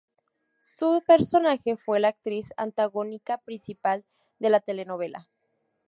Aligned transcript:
Su 0.77 1.03
personaje 1.05 1.77
fue 1.77 1.99
la 1.99 2.07
Actriz 2.07 2.55
Antagónica 2.57 3.37
Principal 3.37 4.03
de 4.39 4.49
la 4.49 4.59
Telenovela 4.59 5.29